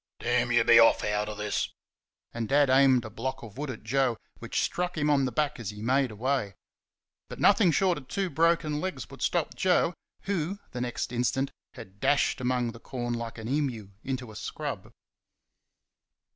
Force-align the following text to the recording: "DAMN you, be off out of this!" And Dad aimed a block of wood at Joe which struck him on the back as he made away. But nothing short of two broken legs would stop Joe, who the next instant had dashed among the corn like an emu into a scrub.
"DAMN 0.17 0.51
you, 0.51 0.63
be 0.63 0.79
off 0.79 1.03
out 1.03 1.29
of 1.29 1.37
this!" 1.37 1.75
And 2.33 2.49
Dad 2.49 2.71
aimed 2.71 3.05
a 3.05 3.09
block 3.11 3.43
of 3.43 3.55
wood 3.59 3.69
at 3.69 3.83
Joe 3.83 4.17
which 4.39 4.59
struck 4.61 4.97
him 4.97 5.11
on 5.11 5.25
the 5.25 5.31
back 5.31 5.59
as 5.59 5.69
he 5.69 5.83
made 5.83 6.09
away. 6.09 6.55
But 7.29 7.39
nothing 7.39 7.69
short 7.71 7.99
of 7.99 8.07
two 8.07 8.31
broken 8.31 8.81
legs 8.81 9.07
would 9.11 9.21
stop 9.21 9.53
Joe, 9.53 9.93
who 10.21 10.57
the 10.71 10.81
next 10.81 11.11
instant 11.11 11.51
had 11.75 11.99
dashed 11.99 12.41
among 12.41 12.71
the 12.71 12.79
corn 12.79 13.13
like 13.13 13.37
an 13.37 13.47
emu 13.47 13.91
into 14.03 14.31
a 14.31 14.35
scrub. 14.35 14.91